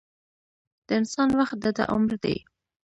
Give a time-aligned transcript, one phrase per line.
[0.87, 2.37] د انسان وخت دده عمر دی.